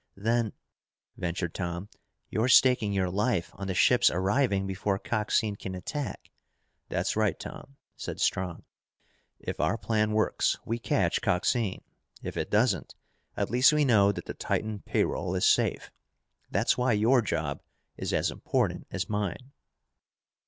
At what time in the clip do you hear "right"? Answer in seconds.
7.15-7.39